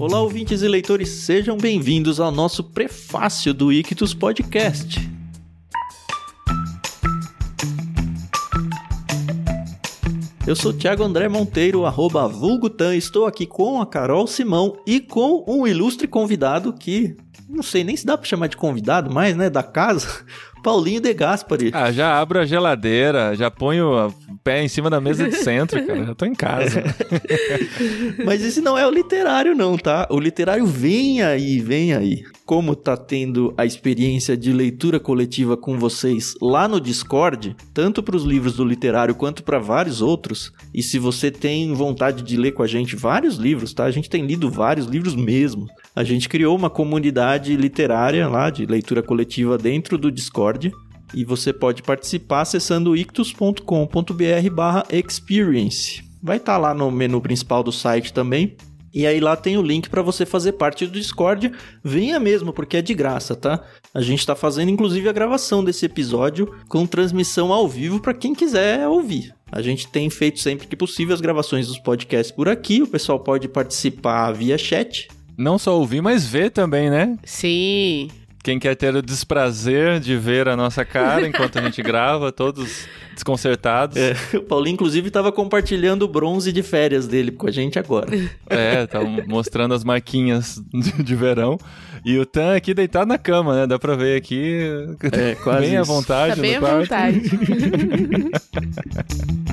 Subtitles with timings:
[0.00, 5.10] Olá, ouvintes e leitores, sejam bem-vindos ao nosso prefácio do Ictus Podcast.
[10.46, 15.44] Eu sou Thiago André Monteiro, arroba Vulgutan, estou aqui com a Carol Simão e com
[15.48, 17.16] um ilustre convidado que
[17.48, 20.24] não sei nem se dá para chamar de convidado mais, né, da casa,
[20.62, 21.70] Paulinho De Gaspari.
[21.72, 25.84] Ah, já abro a geladeira, já ponho o pé em cima da mesa de centro,
[25.86, 26.06] cara.
[26.06, 26.82] Já tô em casa.
[28.24, 30.06] Mas esse não é o literário, não, tá?
[30.10, 32.24] O literário vem aí, vem aí.
[32.44, 38.16] Como tá tendo a experiência de leitura coletiva com vocês lá no Discord, tanto para
[38.16, 42.52] os livros do literário quanto para vários outros, e se você tem vontade de ler
[42.52, 43.84] com a gente vários livros, tá?
[43.84, 45.66] A gente tem lido vários livros mesmo.
[45.94, 50.47] A gente criou uma comunidade literária lá de leitura coletiva dentro do Discord
[51.14, 56.02] e você pode participar acessando ictus.com.br barra experience.
[56.22, 58.56] Vai estar tá lá no menu principal do site também.
[58.92, 61.52] E aí lá tem o link para você fazer parte do Discord.
[61.84, 63.62] Venha mesmo, porque é de graça, tá?
[63.94, 68.34] A gente está fazendo inclusive a gravação desse episódio com transmissão ao vivo para quem
[68.34, 69.34] quiser ouvir.
[69.52, 72.82] A gente tem feito sempre que possível as gravações dos podcasts por aqui.
[72.82, 75.08] O pessoal pode participar via chat.
[75.36, 77.16] Não só ouvir, mas ver também, né?
[77.24, 78.08] Sim.
[78.48, 82.88] Quem quer ter o desprazer de ver a nossa cara enquanto a gente grava, todos
[83.12, 83.98] desconcertados.
[83.98, 88.08] É, o Paulinho, inclusive, estava compartilhando o bronze de férias dele com a gente agora.
[88.48, 91.58] É, tá mostrando as marquinhas de verão.
[92.02, 93.66] E o Tan aqui deitado na cama, né?
[93.66, 94.60] Dá pra ver aqui.
[95.12, 95.66] É, quase.
[95.66, 96.36] Bem à vontade.
[96.36, 97.20] Tá bem à vontade.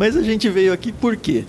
[0.00, 1.44] Mas a gente veio aqui por quê?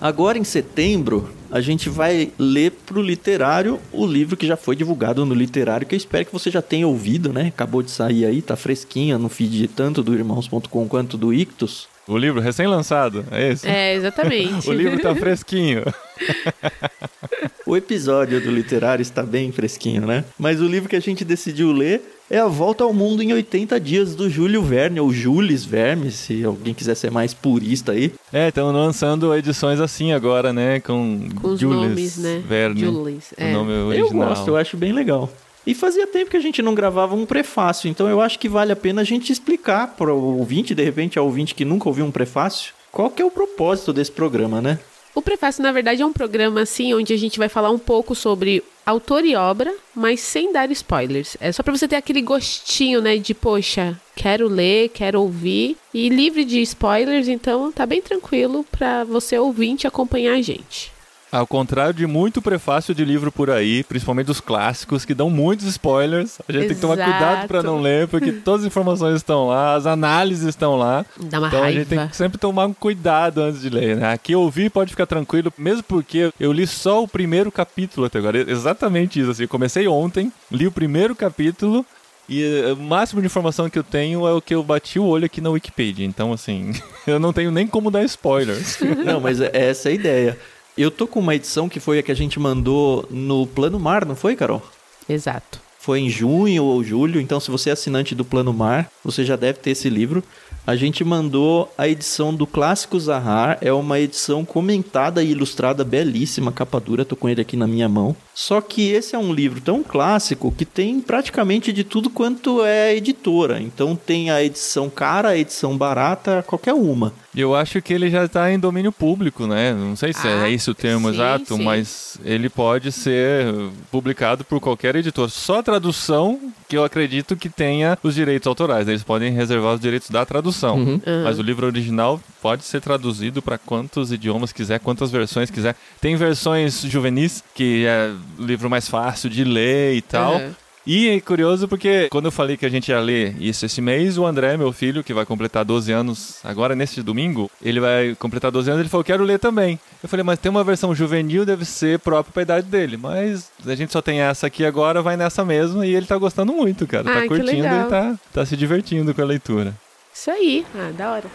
[0.00, 5.24] Agora em setembro, a gente vai ler pro literário o livro que já foi divulgado
[5.24, 7.46] no literário, que eu espero que você já tenha ouvido, né?
[7.46, 11.86] Acabou de sair aí, tá fresquinha no feed tanto do irmãos.com quanto do Ictus.
[12.08, 13.68] O livro recém-lançado, é esse?
[13.68, 14.66] É, exatamente.
[14.68, 15.84] o livro tá fresquinho.
[17.66, 20.24] o episódio do literário está bem fresquinho, né?
[20.38, 23.78] Mas o livro que a gente decidiu ler é A Volta ao Mundo em 80
[23.78, 28.12] Dias, do Júlio Verne, ou Jules Verne, se alguém quiser ser mais purista aí.
[28.32, 30.80] É, estão lançando edições assim agora, né?
[30.80, 32.42] Com, Com os Jules nomes, né?
[32.48, 32.80] Verne.
[32.80, 33.52] Jules, o é.
[33.52, 34.22] nome original.
[34.22, 35.30] Eu gosto, eu acho bem legal.
[35.66, 38.72] E fazia tempo que a gente não gravava um prefácio, então eu acho que vale
[38.72, 42.04] a pena a gente explicar para o ouvinte, de repente, ao ouvinte que nunca ouviu
[42.04, 44.78] um prefácio, qual que é o propósito desse programa, né?
[45.14, 48.14] O Prefácio, na verdade, é um programa assim onde a gente vai falar um pouco
[48.14, 51.36] sobre autor e obra, mas sem dar spoilers.
[51.40, 56.08] É só para você ter aquele gostinho, né, de poxa, quero ler, quero ouvir e
[56.08, 60.91] livre de spoilers, então tá bem tranquilo para você ouvinte acompanhar a gente.
[61.32, 65.66] Ao contrário de muito prefácio de livro por aí, principalmente dos clássicos, que dão muitos
[65.66, 69.46] spoilers, a gente tem que tomar cuidado para não ler, porque todas as informações estão
[69.46, 71.06] lá, as análises estão lá.
[71.18, 71.66] Dá uma então raiva.
[71.66, 74.12] a gente tem que sempre tomar um cuidado antes de ler, né?
[74.12, 78.50] Aqui ouvir pode ficar tranquilo, mesmo porque eu li só o primeiro capítulo até agora.
[78.50, 79.44] Exatamente isso, assim.
[79.44, 81.86] Eu comecei ontem, li o primeiro capítulo.
[82.28, 85.04] E uh, o máximo de informação que eu tenho é o que eu bati o
[85.04, 86.06] olho aqui na Wikipedia.
[86.06, 86.72] Então, assim,
[87.06, 88.78] eu não tenho nem como dar spoilers.
[89.04, 90.38] Não, mas é essa é a ideia.
[90.76, 94.06] Eu tô com uma edição que foi a que a gente mandou no Plano Mar,
[94.06, 94.62] não foi, Carol?
[95.06, 95.60] Exato.
[95.78, 99.34] Foi em junho ou julho, então se você é assinante do Plano Mar, você já
[99.34, 100.22] deve ter esse livro.
[100.64, 106.52] A gente mandou a edição do Clássico Zahar, é uma edição comentada e ilustrada, belíssima,
[106.52, 108.14] capa dura, tô com ele aqui na minha mão.
[108.32, 112.94] Só que esse é um livro tão clássico que tem praticamente de tudo quanto é
[112.94, 113.60] editora.
[113.60, 117.12] Então tem a edição cara, a edição barata, qualquer uma.
[117.34, 119.72] E eu acho que ele já está em domínio público, né?
[119.72, 121.62] Não sei se Ah, é esse o termo sim, exato, sim.
[121.62, 123.46] mas ele pode ser
[123.90, 125.30] publicado por qualquer editor.
[125.30, 126.38] Só a tradução
[126.68, 128.86] que eu acredito que tenha os direitos autorais.
[128.86, 130.76] Eles podem reservar os direitos da tradução.
[130.76, 131.00] Uhum.
[131.24, 135.74] Mas o livro original pode ser traduzido para quantos idiomas quiser, quantas versões quiser.
[136.00, 140.34] Tem versões juvenis, que é o livro mais fácil de ler e tal.
[140.36, 140.50] Uhum.
[140.84, 144.18] E é curioso porque quando eu falei que a gente ia ler isso esse mês,
[144.18, 148.50] o André, meu filho, que vai completar 12 anos agora neste domingo, ele vai completar
[148.50, 149.78] 12 anos, ele falou, quero ler também.
[150.02, 152.96] Eu falei, mas tem uma versão juvenil, deve ser própria para a idade dele.
[152.96, 156.52] Mas a gente só tem essa aqui agora, vai nessa mesmo, e ele tá gostando
[156.52, 157.04] muito, cara.
[157.04, 157.80] Tá que curtindo, legal.
[157.80, 159.74] ele tá, tá se divertindo com a leitura.
[160.12, 160.66] Isso aí.
[160.74, 161.30] Ah, da hora.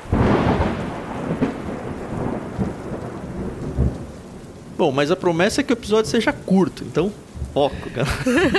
[4.77, 7.11] Bom, mas a promessa é que o episódio seja curto, então
[7.57, 8.07] foco, cara.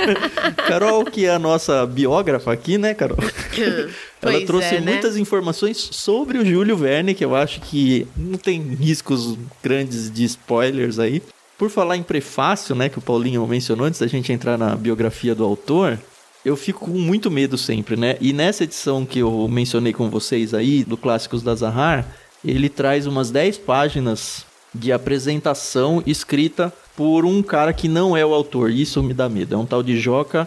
[0.67, 3.17] Carol, que é a nossa biógrafa aqui, né, Carol?
[4.21, 4.91] Ela trouxe é, né?
[4.91, 10.25] muitas informações sobre o Júlio Verne, que eu acho que não tem riscos grandes de
[10.25, 11.23] spoilers aí.
[11.57, 15.33] Por falar em prefácio, né, que o Paulinho mencionou antes da gente entrar na biografia
[15.33, 15.97] do autor,
[16.43, 18.17] eu fico com muito medo sempre, né?
[18.19, 22.05] E nessa edição que eu mencionei com vocês aí, do Clássicos da Zahar,
[22.43, 28.33] ele traz umas 10 páginas de apresentação escrita por um cara que não é o
[28.33, 28.69] autor.
[28.69, 29.55] Isso me dá medo.
[29.55, 30.45] É um tal de Joca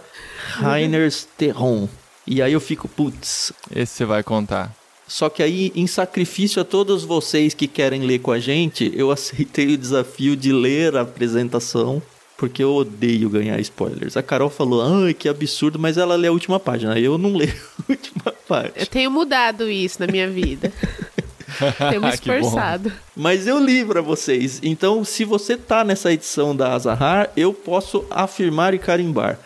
[0.59, 1.89] Reiners Terron.
[2.27, 3.51] E aí eu fico, putz.
[3.75, 4.71] Esse você vai contar.
[5.07, 9.09] Só que aí, em sacrifício a todos vocês que querem ler com a gente, eu
[9.09, 11.99] aceitei o desafio de ler a apresentação,
[12.37, 14.15] porque eu odeio ganhar spoilers.
[14.15, 16.99] A Carol falou, ai, que absurdo, mas ela lê a última página.
[16.99, 18.73] Eu não leio a última página.
[18.75, 20.71] Eu tenho mudado isso na minha vida.
[21.89, 22.91] tenho me esforçado.
[23.15, 24.59] Mas eu li pra vocês.
[24.63, 29.37] Então, se você tá nessa edição da Azahar, eu posso afirmar e carimbar.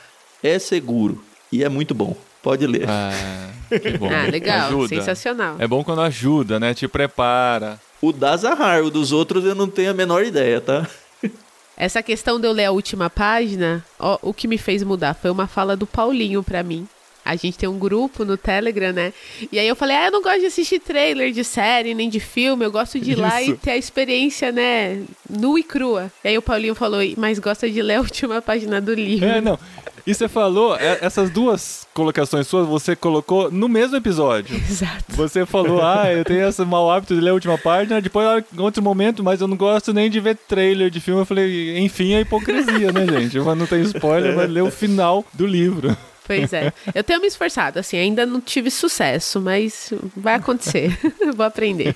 [0.42, 2.16] É seguro e é muito bom.
[2.42, 2.86] Pode ler.
[2.88, 4.08] Ah, que bom.
[4.14, 4.68] Ah, legal.
[4.68, 4.88] Ajuda.
[4.88, 5.56] Sensacional.
[5.60, 6.74] É bom quando ajuda, né?
[6.74, 7.80] Te prepara.
[8.02, 10.88] O da Zahar, o dos outros eu não tenho a menor ideia, tá?
[11.76, 15.30] Essa questão de eu ler a última página, ó, o que me fez mudar foi
[15.30, 16.88] uma fala do Paulinho pra mim.
[17.28, 19.14] A gente tem um grupo no Telegram, né?
[19.52, 22.20] E aí eu falei, ah, eu não gosto de assistir trailer de série, nem de
[22.20, 23.58] filme, eu gosto de ir lá e Isso.
[23.58, 26.12] ter a experiência, né, nua e crua.
[26.24, 29.28] E aí o Paulinho falou, mas gosta de ler a última página do livro.
[29.28, 29.60] É, não.
[30.08, 34.56] E você falou, é, essas duas colocações suas você colocou no mesmo episódio.
[34.70, 35.04] Exato.
[35.10, 38.62] Você falou, ah, eu tenho esse mau hábito de ler a última página, depois em
[38.62, 41.20] outro momento, mas eu não gosto nem de ver trailer de filme.
[41.20, 43.38] Eu falei, enfim, é hipocrisia, né, gente?
[43.40, 45.96] Mas não tem spoiler, vai ler o final do livro.
[46.28, 46.74] Pois é.
[46.94, 50.98] Eu tenho me esforçado, assim, ainda não tive sucesso, mas vai acontecer.
[51.34, 51.96] Vou aprender.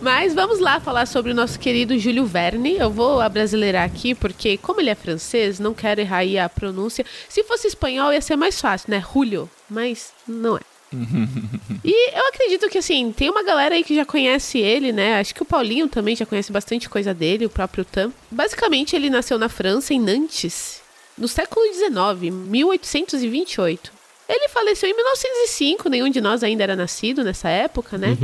[0.00, 2.76] Mas vamos lá falar sobre o nosso querido Júlio Verne.
[2.76, 7.06] Eu vou abrasileirar aqui, porque como ele é francês, não quero errar aí a pronúncia.
[7.26, 9.02] Se fosse espanhol, ia ser mais fácil, né?
[9.12, 9.50] Julio.
[9.68, 10.73] Mas não é.
[11.84, 15.20] E eu acredito que, assim, tem uma galera aí que já conhece ele, né?
[15.20, 18.10] Acho que o Paulinho também já conhece bastante coisa dele, o próprio Tam.
[18.30, 20.80] Basicamente, ele nasceu na França, em Nantes,
[21.18, 23.92] no século XIX, 1828.
[24.26, 28.16] Ele faleceu em 1905, nenhum de nós ainda era nascido nessa época, né?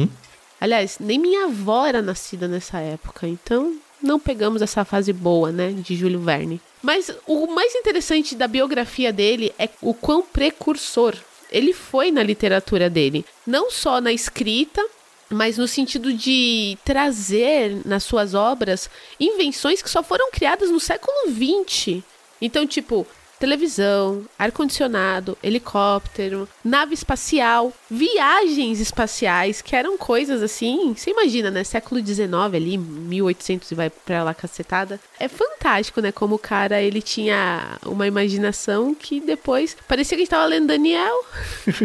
[0.61, 5.73] Aliás, nem minha avó era nascida nessa época, então não pegamos essa fase boa, né,
[5.73, 6.61] de Júlio Verne.
[6.83, 11.15] Mas o mais interessante da biografia dele é o quão precursor
[11.51, 13.25] ele foi na literatura dele.
[13.47, 14.85] Não só na escrita,
[15.29, 21.15] mas no sentido de trazer nas suas obras invenções que só foram criadas no século
[21.29, 22.03] XX.
[22.41, 23.07] Então, tipo,
[23.41, 31.65] televisão, ar-condicionado, helicóptero, nave espacial, viagens espaciais, que eram coisas assim, você imagina, né?
[31.65, 35.01] Século XIX ali, 1800 e vai pra lá cacetada.
[35.19, 36.13] É fantástico, né?
[36.13, 40.67] Como o cara, ele tinha uma imaginação que depois parecia que a gente tava lendo
[40.67, 41.25] Daniel.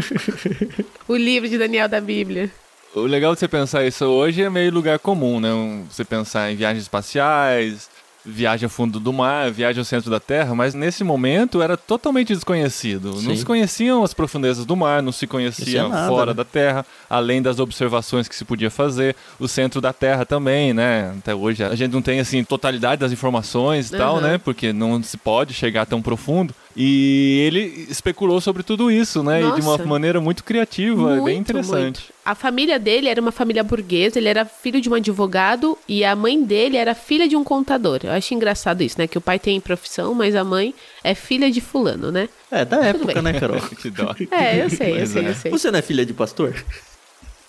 [1.08, 2.52] o livro de Daniel da Bíblia.
[2.94, 5.50] O legal de você pensar isso hoje é meio lugar comum, né?
[5.90, 7.90] Você pensar em viagens espaciais,
[8.26, 12.34] viagem ao fundo do mar, viagem ao centro da Terra, mas nesse momento era totalmente
[12.34, 13.10] desconhecido.
[13.22, 13.36] Não Sim.
[13.36, 16.34] se conheciam as profundezas do mar, não se Isso conhecia é nada, fora né?
[16.34, 21.14] da Terra, além das observações que se podia fazer, o centro da Terra também, né?
[21.20, 24.22] Até hoje a gente não tem assim totalidade das informações e tal, Uhum.
[24.22, 24.38] né?
[24.38, 26.54] Porque não se pode chegar tão profundo.
[26.76, 29.40] E ele especulou sobre tudo isso, né?
[29.40, 29.86] E de uma Nossa.
[29.86, 31.82] maneira muito criativa, Muito, bem interessante.
[31.82, 32.02] muito.
[32.26, 36.16] A família dele era uma família burguesa, ele era filho de um advogado e a
[36.16, 38.00] mãe dele era filha de um contador.
[38.04, 39.08] Eu acho engraçado isso, né?
[39.08, 40.74] Que o pai tem profissão, mas a mãe
[41.04, 42.28] é filha de fulano, né?
[42.52, 43.24] É, da época, bem.
[43.24, 43.62] né, Carol?
[43.82, 44.14] Que dó.
[44.32, 45.30] É, eu sei, eu sei, é.
[45.30, 45.52] eu sei.
[45.52, 46.54] Você não é filha de pastor?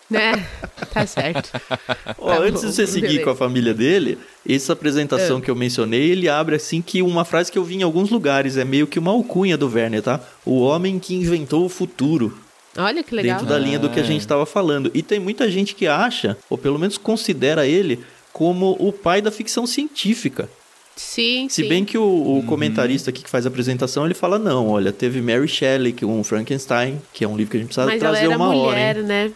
[0.09, 0.47] Né?
[0.93, 1.51] Tá certo.
[2.19, 3.25] Ó, Tá antes bom, de você seguir beleza.
[3.25, 5.41] com a família dele, essa apresentação É.
[5.41, 8.57] que eu mencionei, ele abre assim que uma frase que eu vi em alguns lugares,
[8.57, 10.21] é meio que uma alcunha do Werner, tá?
[10.45, 12.39] O homem que inventou o futuro.
[12.79, 13.39] Olha que legal.
[13.39, 14.07] Dentro da linha do que a Ah.
[14.07, 14.91] gente estava falando.
[14.95, 18.01] E tem muita gente que acha, ou pelo menos considera ele,
[18.33, 20.49] como o pai da ficção científica.
[20.95, 21.69] Sim, Se sim.
[21.69, 25.21] bem que o, o comentarista aqui que faz a apresentação, ele fala, não, olha, teve
[25.21, 28.01] Mary Shelley, que é um Frankenstein, que é um livro que a gente precisa Mas
[28.03, 29.05] ela trazer era uma mulher, hora, hein?
[29.07, 29.33] né?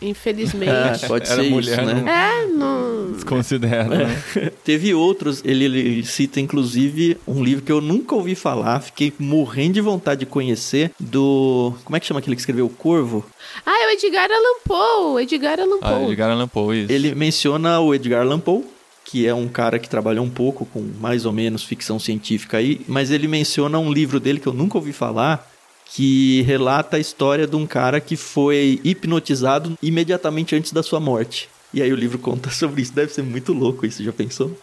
[0.00, 1.04] Infelizmente.
[1.04, 1.94] É, pode Era ser mulher, isso, né?
[2.02, 3.12] não- É, não.
[3.12, 4.22] Desconsidera, né?
[4.64, 9.74] Teve outros, ele, ele cita inclusive um livro que eu nunca ouvi falar, fiquei morrendo
[9.74, 11.74] de vontade de conhecer, do...
[11.84, 13.24] Como é que chama aquele que escreveu O Corvo?
[13.66, 15.22] Ah, é o Edgar Allan Poe.
[15.22, 16.04] Edgar Allan Ah, Poe.
[16.06, 16.92] Edgar Allan Poe, isso.
[16.92, 18.64] Ele menciona o Edgar Allan Poe,
[19.04, 22.80] que é um cara que trabalhou um pouco com mais ou menos ficção científica aí,
[22.86, 25.49] mas ele menciona um livro dele que eu nunca ouvi falar,
[25.92, 31.48] que relata a história de um cara que foi hipnotizado imediatamente antes da sua morte.
[31.74, 32.92] E aí o livro conta sobre isso.
[32.92, 34.56] Deve ser muito louco isso, já pensou?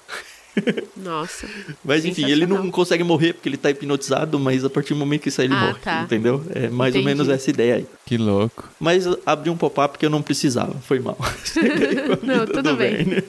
[0.97, 1.47] Nossa.
[1.85, 5.21] Mas enfim, ele não consegue morrer porque ele tá hipnotizado, mas a partir do momento
[5.21, 6.01] que sai ele Ah, morre, tá.
[6.01, 6.43] entendeu?
[6.49, 7.15] É mais ou Entendi.
[7.15, 7.85] menos essa ideia aí.
[8.05, 8.67] Que louco.
[8.79, 11.17] Mas abri um pop-up que eu não precisava, foi mal.
[12.23, 12.93] Não, vida tudo do bem.
[12.93, 13.23] Werner.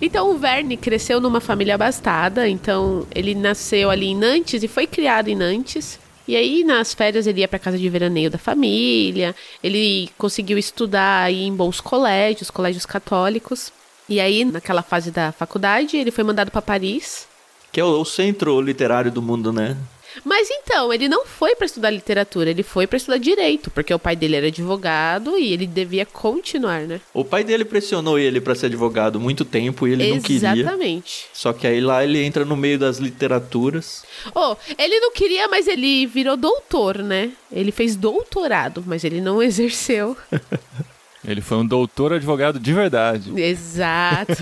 [0.00, 4.86] Então o Verne cresceu numa família abastada, então ele nasceu ali em Nantes e foi
[4.86, 5.98] criado em Nantes.
[6.26, 11.32] E aí nas férias ele ia para casa de veraneio da família, ele conseguiu estudar
[11.32, 13.72] em bons colégios, colégios católicos.
[14.08, 17.26] E aí naquela fase da faculdade ele foi mandado para Paris.
[17.72, 19.76] Que é o centro literário do mundo, né?
[20.24, 23.98] Mas então, ele não foi para estudar literatura, ele foi para estudar direito, porque o
[23.98, 27.00] pai dele era advogado e ele devia continuar, né?
[27.12, 30.32] O pai dele pressionou ele para ser advogado muito tempo e ele Exatamente.
[30.32, 30.62] não queria.
[30.62, 31.26] Exatamente.
[31.32, 34.04] Só que aí lá ele entra no meio das literaturas.
[34.34, 37.32] Oh, ele não queria, mas ele virou doutor, né?
[37.50, 40.16] Ele fez doutorado, mas ele não exerceu.
[41.28, 43.38] Ele foi um doutor advogado de verdade.
[43.38, 44.32] Exato.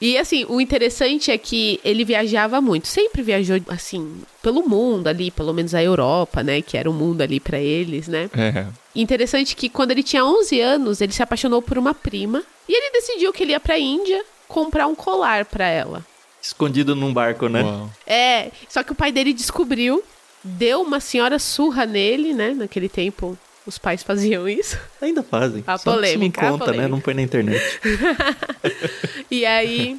[0.00, 5.30] e assim, o interessante é que ele viajava muito, sempre viajou assim pelo mundo ali,
[5.30, 8.28] pelo menos a Europa, né, que era o mundo ali para eles, né?
[8.36, 8.66] É.
[8.96, 12.90] Interessante que quando ele tinha 11 anos, ele se apaixonou por uma prima e ele
[12.90, 16.04] decidiu que ele ia para Índia comprar um colar para ela.
[16.42, 17.62] Escondido num barco, né?
[17.62, 17.90] Uau.
[18.04, 20.02] É, só que o pai dele descobriu,
[20.42, 22.54] deu uma senhora surra nele, né?
[22.54, 24.78] Naquele tempo os pais faziam isso.
[25.00, 25.62] Ainda fazem.
[25.66, 26.72] A Só que polêmica, a conta, né?
[26.72, 26.88] polêmica.
[26.88, 27.62] Não põe na internet.
[29.30, 29.98] E aí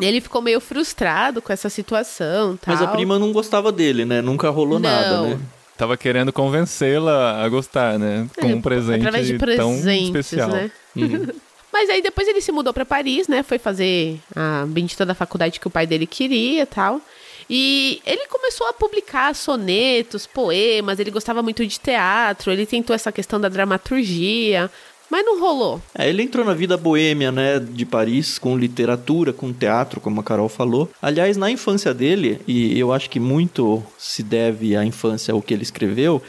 [0.00, 2.74] ele ficou meio frustrado com essa situação, tal.
[2.74, 4.20] Mas a prima não gostava dele, né?
[4.20, 5.28] Nunca rolou nada, Não.
[5.30, 5.38] né?
[5.76, 8.28] Tava querendo convencê-la a gostar, né?
[8.40, 10.48] Com um presente É, através de tão presentes, especial.
[10.50, 10.70] né?
[10.94, 11.26] Uhum.
[11.72, 13.42] Mas aí depois ele se mudou pra Paris, né?
[13.42, 17.00] Foi fazer a bendita da faculdade que o pai dele queria, tal.
[17.48, 23.12] E ele começou a publicar sonetos, poemas, ele gostava muito de teatro, ele tentou essa
[23.12, 24.70] questão da dramaturgia,
[25.10, 25.80] mas não rolou.
[25.94, 30.24] É, ele entrou na vida boêmia, né, de Paris, com literatura, com teatro, como a
[30.24, 30.90] Carol falou.
[31.00, 35.54] Aliás, na infância dele, e eu acho que muito se deve à infância ao que
[35.54, 36.22] ele escreveu,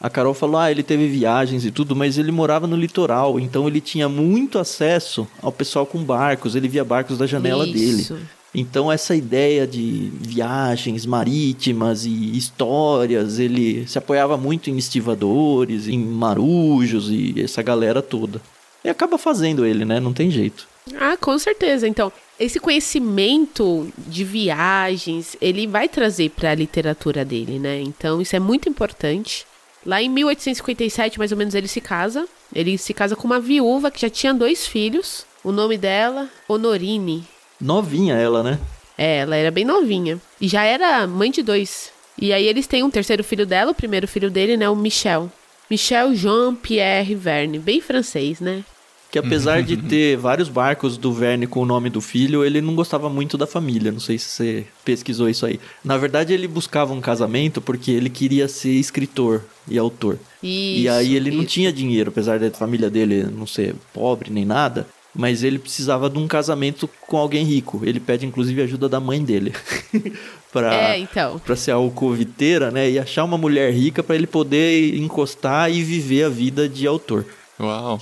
[0.00, 3.66] a Carol falou, ah, ele teve viagens e tudo, mas ele morava no litoral, então
[3.66, 8.12] ele tinha muito acesso ao pessoal com barcos, ele via barcos da janela Isso.
[8.12, 8.26] dele.
[8.58, 15.98] Então essa ideia de viagens marítimas e histórias, ele se apoiava muito em estivadores, em
[15.98, 18.40] marujos e essa galera toda.
[18.82, 20.00] E acaba fazendo ele, né?
[20.00, 20.66] Não tem jeito.
[20.98, 21.86] Ah, com certeza.
[21.86, 22.10] Então,
[22.40, 27.82] esse conhecimento de viagens, ele vai trazer para a literatura dele, né?
[27.82, 29.44] Então, isso é muito importante.
[29.84, 32.26] Lá em 1857, mais ou menos, ele se casa.
[32.54, 35.26] Ele se casa com uma viúva que já tinha dois filhos.
[35.44, 37.24] O nome dela, Honorine.
[37.60, 38.58] Novinha ela, né?
[38.98, 40.18] É, ela era bem novinha.
[40.40, 41.90] E já era mãe de dois.
[42.18, 44.68] E aí eles têm um terceiro filho dela, o primeiro filho dele, né?
[44.68, 45.30] O Michel.
[45.70, 47.58] Michel Jean-Pierre Verne.
[47.58, 48.64] Bem francês, né?
[49.10, 52.74] Que apesar de ter vários barcos do Verne com o nome do filho, ele não
[52.74, 53.92] gostava muito da família.
[53.92, 55.60] Não sei se você pesquisou isso aí.
[55.84, 60.18] Na verdade, ele buscava um casamento porque ele queria ser escritor e autor.
[60.42, 61.52] e aí ele não isso.
[61.52, 64.86] tinha dinheiro, apesar da família dele não ser pobre nem nada.
[65.16, 67.80] Mas ele precisava de um casamento com alguém rico.
[67.84, 69.54] Ele pede inclusive ajuda da mãe dele.
[70.52, 71.38] pra, É, então.
[71.38, 72.90] pra ser alcoviteira, né?
[72.90, 77.24] E achar uma mulher rica pra ele poder encostar e viver a vida de autor.
[77.58, 78.00] Uau.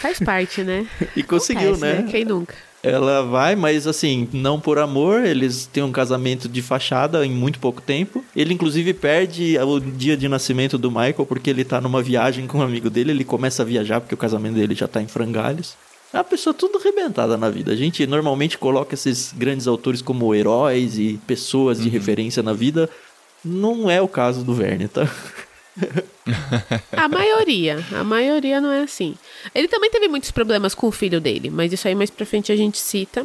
[0.00, 0.86] Faz parte, né?
[1.14, 2.08] E conseguiu, Acontece, né?
[2.10, 2.54] Quem nunca?
[2.82, 7.58] Ela vai, mas assim, não por amor, eles têm um casamento de fachada em muito
[7.58, 8.22] pouco tempo.
[8.36, 12.58] Ele, inclusive, perde o dia de nascimento do Michael porque ele tá numa viagem com
[12.58, 13.10] um amigo dele.
[13.12, 15.74] Ele começa a viajar porque o casamento dele já tá em frangalhos.
[16.14, 17.72] É uma pessoa tudo arrebentada na vida.
[17.72, 22.88] A gente normalmente coloca esses grandes autores como heróis e pessoas de referência na vida.
[23.44, 25.10] Não é o caso do Verne, tá?
[26.92, 27.84] A maioria.
[27.92, 29.16] A maioria não é assim.
[29.52, 32.52] Ele também teve muitos problemas com o filho dele, mas isso aí mais pra frente
[32.52, 33.24] a gente cita.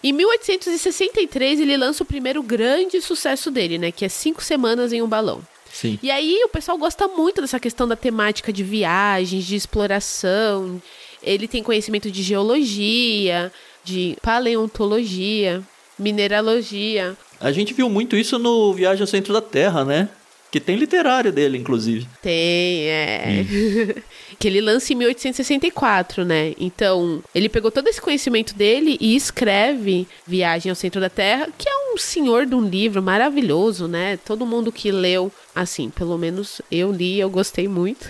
[0.00, 3.90] Em 1863, ele lança o primeiro grande sucesso dele, né?
[3.90, 5.42] Que é Cinco Semanas em um Balão.
[5.72, 5.98] Sim.
[6.00, 10.80] E aí o pessoal gosta muito dessa questão da temática de viagens, de exploração.
[11.22, 13.52] Ele tem conhecimento de geologia,
[13.84, 15.62] de paleontologia,
[15.98, 17.16] mineralogia.
[17.40, 20.08] A gente viu muito isso no Viagem ao Centro da Terra, né?
[20.50, 22.08] Que tem literário dele, inclusive.
[22.20, 23.46] Tem, é.
[24.36, 26.54] que ele lança em 1864, né?
[26.58, 31.68] Então, ele pegou todo esse conhecimento dele e escreve Viagem ao Centro da Terra, que
[31.68, 34.18] é um senhor de um livro maravilhoso, né?
[34.24, 38.08] Todo mundo que leu, assim, pelo menos eu li, eu gostei muito.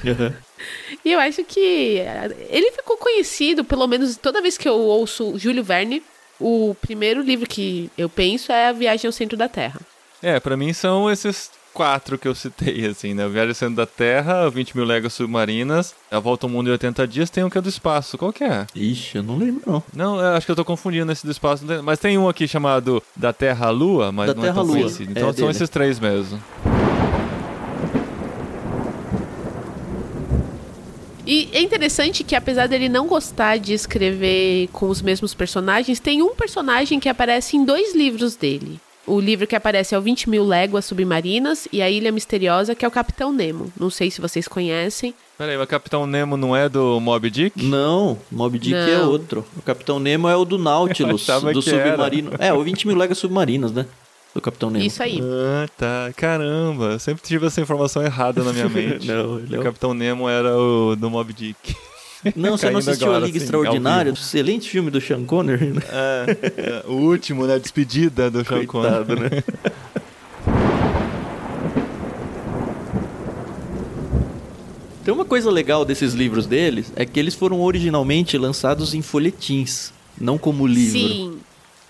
[1.05, 5.38] E eu acho que eh, ele ficou conhecido, pelo menos toda vez que eu ouço
[5.38, 6.02] Júlio Verne,
[6.38, 9.81] o primeiro livro que eu penso é A Viagem ao Centro da Terra.
[10.23, 13.26] É, pra mim são esses quatro que eu citei, assim, né?
[13.29, 17.07] Viagem ao Centro da Terra, 20 mil léguas submarinas, A Volta ao Mundo em 80
[17.07, 18.19] Dias, tem um que é do espaço.
[18.19, 18.67] Qual que é?
[18.75, 19.83] Ixi, eu não lembro, não.
[19.95, 21.64] Não, eu acho que eu tô confundindo esse do espaço.
[21.85, 24.64] Mas tem um aqui chamado Da Terra à Lua, mas Da não Terra é tão
[24.64, 25.11] Lua, conhecido.
[25.12, 25.50] Então é são dele.
[25.50, 26.43] esses três mesmo.
[31.30, 36.22] E é interessante que, apesar dele não gostar de escrever com os mesmos personagens, tem
[36.22, 38.80] um personagem que aparece em dois livros dele.
[39.06, 42.84] O livro que aparece é o 20 Mil Léguas Submarinas e a Ilha Misteriosa, que
[42.84, 43.72] é o Capitão Nemo.
[43.78, 45.14] Não sei se vocês conhecem.
[45.38, 47.64] Peraí, mas Capitão Nemo não é do Mob Dick?
[47.64, 49.10] Não, Mob Dick é Não.
[49.10, 49.46] outro.
[49.56, 51.90] O Capitão Nemo é o do Nautilus, do que era.
[51.90, 52.32] submarino.
[52.40, 53.87] É, o 20 mil léguas submarinas, né?
[54.34, 54.84] Do Capitão Nemo.
[54.84, 55.20] Isso aí.
[55.22, 56.12] Ah, tá.
[56.16, 59.06] Caramba, eu sempre tive essa informação errada na minha mente.
[59.06, 59.64] Não, é O o...
[59.64, 61.75] Capitão Nemo era o do Mob Dick.
[62.37, 64.10] Não, você não assistiu agora, a Liga assim, Extraordinária?
[64.10, 65.80] Excelente filme do Sean Connery, né?
[65.90, 66.26] É,
[66.58, 67.58] é, o último, né?
[67.58, 69.06] Despedida do Sean Connery.
[69.06, 69.30] Coitado, né?
[75.02, 79.92] Tem uma coisa legal desses livros deles, é que eles foram originalmente lançados em folhetins,
[80.20, 80.99] não como livro.
[80.99, 81.38] Sim.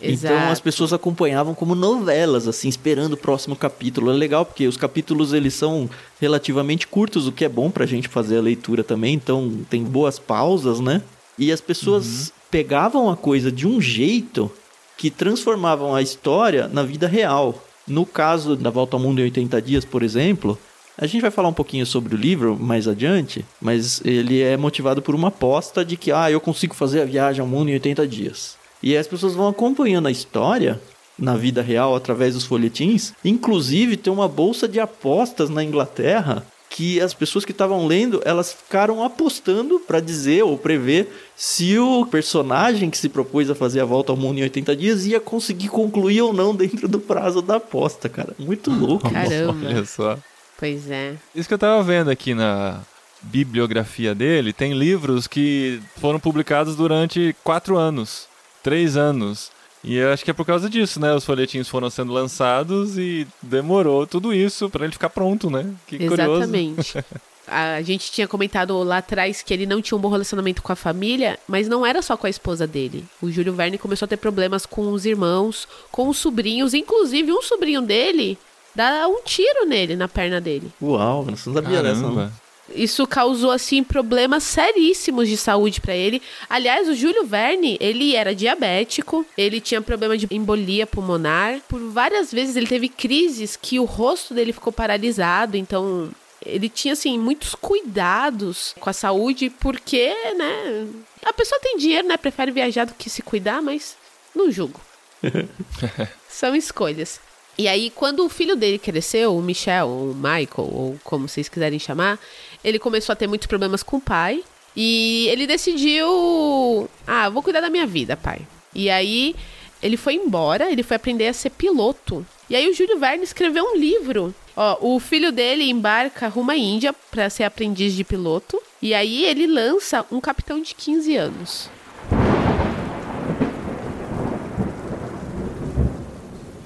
[0.02, 0.62] Então as Exato.
[0.62, 4.10] pessoas acompanhavam como novelas, assim, esperando o próximo capítulo.
[4.10, 5.88] É legal porque os capítulos eles são
[6.20, 9.14] relativamente curtos, o que é bom pra gente fazer a leitura também.
[9.14, 11.02] Então tem boas pausas, né?
[11.38, 14.50] E as pessoas pegavam a coisa de um jeito
[14.96, 17.62] que transformavam a história na vida real.
[17.86, 20.58] No caso da Volta ao Mundo em 80 dias, por exemplo,
[20.98, 25.00] a gente vai falar um pouquinho sobre o livro mais adiante, mas ele é motivado
[25.00, 28.06] por uma aposta de que, ah, eu consigo fazer a viagem ao mundo em 80
[28.06, 28.59] dias.
[28.82, 30.80] E as pessoas vão acompanhando a história
[31.18, 33.12] na vida real através dos folhetins.
[33.24, 38.52] Inclusive, tem uma bolsa de apostas na Inglaterra que as pessoas que estavam lendo, elas
[38.52, 43.84] ficaram apostando para dizer ou prever se o personagem que se propôs a fazer a
[43.84, 47.56] volta ao mundo em 80 dias ia conseguir concluir ou não dentro do prazo da
[47.56, 48.34] aposta, cara.
[48.38, 49.10] Muito louco.
[49.10, 49.66] Caramba.
[49.66, 50.16] Olha só.
[50.56, 51.16] Pois é.
[51.34, 52.80] Isso que eu tava vendo aqui na
[53.22, 58.28] bibliografia dele, tem livros que foram publicados durante quatro anos,
[58.62, 59.50] três anos.
[59.82, 61.14] E eu acho que é por causa disso, né?
[61.14, 65.72] Os folhetinhos foram sendo lançados e demorou tudo isso pra ele ficar pronto, né?
[65.86, 66.42] Que curioso.
[66.42, 67.04] Exatamente.
[67.46, 70.76] A gente tinha comentado lá atrás que ele não tinha um bom relacionamento com a
[70.76, 73.04] família, mas não era só com a esposa dele.
[73.20, 77.42] O Júlio Verne começou a ter problemas com os irmãos, com os sobrinhos, inclusive um
[77.42, 78.38] sobrinho dele
[78.74, 80.70] dá um tiro nele, na perna dele.
[80.80, 82.00] Uau, eu não sabia dessa.
[82.00, 82.30] não.
[82.74, 86.22] Isso causou assim problemas seríssimos de saúde pra ele.
[86.48, 91.60] Aliás, o Júlio Verne, ele era diabético, ele tinha problema de embolia pulmonar.
[91.68, 96.10] Por várias vezes ele teve crises que o rosto dele ficou paralisado, então
[96.44, 100.86] ele tinha assim muitos cuidados com a saúde, porque, né,
[101.24, 103.96] a pessoa tem dinheiro, né, prefere viajar do que se cuidar, mas
[104.34, 104.80] não julgo.
[106.28, 107.20] São escolhas.
[107.58, 111.46] E aí, quando o filho dele cresceu, o Michel, ou o Michael, ou como vocês
[111.46, 112.18] quiserem chamar,
[112.64, 114.42] ele começou a ter muitos problemas com o pai.
[114.76, 118.40] E ele decidiu: Ah, vou cuidar da minha vida, pai.
[118.74, 119.34] E aí,
[119.82, 122.24] ele foi embora, ele foi aprender a ser piloto.
[122.48, 124.34] E aí, o Júlio Verne escreveu um livro.
[124.56, 128.60] Ó, o filho dele embarca rumo à Índia para ser aprendiz de piloto.
[128.80, 131.70] E aí, ele lança um capitão de 15 anos.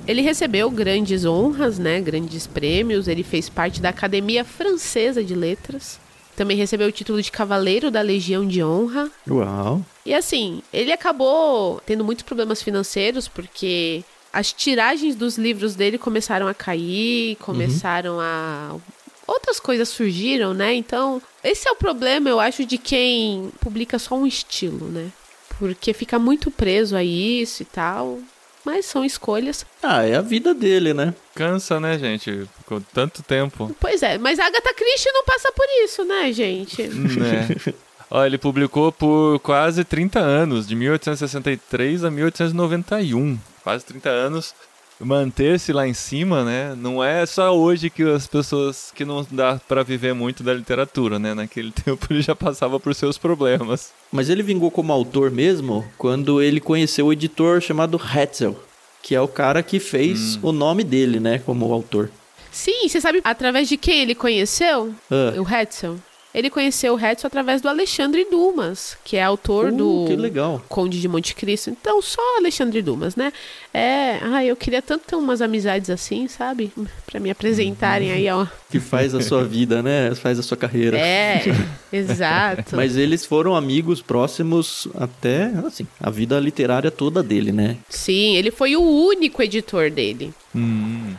[0.07, 3.09] Ele recebeu grandes honras, né, grandes prêmios.
[3.09, 5.99] Ele fez parte da Academia Francesa de Letras.
[6.37, 9.11] Também recebeu o título de Cavaleiro da Legião de Honra.
[9.29, 9.85] Uau.
[10.05, 16.49] E assim, ele acabou tendo muitos problemas financeiros porque as tiragens dos livros dele começaram
[16.49, 18.77] a cair, começaram a
[19.27, 20.75] outras coisas surgiram, né?
[20.75, 25.11] Então, esse é o problema, eu acho, de quem publica só um estilo, né?
[25.59, 28.19] Porque fica muito preso a isso e tal.
[28.65, 29.67] Mas são escolhas.
[29.83, 31.15] Ah, é a vida dele, né?
[31.35, 32.49] Cansa, né, gente?
[32.59, 33.75] Ficou tanto tempo.
[33.79, 36.83] Pois é, mas a Agatha Christie não passa por isso, né, gente?
[36.89, 37.49] né?
[38.11, 43.39] Ó, ele publicou por quase 30 anos, de 1863 a 1891.
[43.63, 44.55] Quase 30 anos.
[45.01, 46.75] Manter-se lá em cima, né?
[46.77, 51.19] Não é só hoje que as pessoas que não dá pra viver muito da literatura,
[51.19, 51.35] né?
[51.35, 53.93] Naquele tempo ele já passava por seus problemas.
[54.13, 58.57] Mas ele vingou como autor mesmo quando ele conheceu o editor chamado Hetzel,
[59.03, 62.11] que é o cara que fez o nome dele, né, como autor.
[62.53, 65.35] Sim, você sabe através de quem ele conheceu Ah.
[65.41, 65.97] o Hetzel?
[66.35, 70.65] Ele conheceu o Hetzel através do Alexandre Dumas, que é autor Uh, do que legal.
[70.69, 71.71] Conde de Monte Cristo.
[71.71, 73.33] Então, só Alexandre Dumas, né?
[73.73, 76.73] É, ai, eu queria tanto ter umas amizades assim, sabe?
[77.07, 78.47] Pra me apresentarem aí, ó.
[78.69, 80.13] Que faz a sua vida, né?
[80.17, 80.99] Faz a sua carreira.
[80.99, 81.45] É,
[81.93, 82.75] exato.
[82.75, 87.77] Mas eles foram amigos próximos até, assim, a vida literária toda dele, né?
[87.89, 90.35] Sim, ele foi o único editor dele.
[90.55, 91.15] Hum.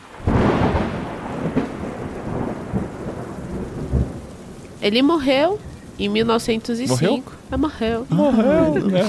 [4.85, 5.59] Ele morreu
[5.97, 6.93] em 1905.
[6.93, 7.23] Morreu?
[7.51, 8.05] Ah, morreu.
[8.09, 8.99] Morreu, né?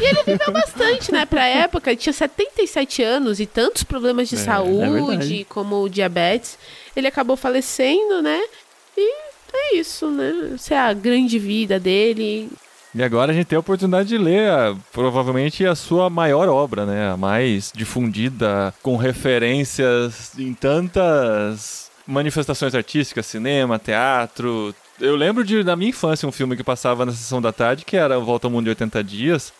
[0.00, 1.24] E ele viveu bastante, né?
[1.24, 5.46] Pra época, ele tinha 77 anos e tantos problemas de É, é saúde, verdade.
[5.48, 6.58] como o diabetes.
[6.94, 8.40] Ele acabou falecendo, né?
[8.96, 9.12] E
[9.52, 10.50] é isso, né?
[10.54, 12.50] Essa é a grande vida dele.
[12.94, 16.84] E agora a gente tem a oportunidade de ler a, provavelmente a sua maior obra,
[16.84, 17.10] né?
[17.10, 24.74] A mais difundida, com referências em tantas manifestações artísticas, cinema, teatro.
[25.00, 27.96] Eu lembro de, da minha infância, um filme que passava na sessão da tarde, que
[27.96, 29.52] era Volta ao Mundo em 80 Dias.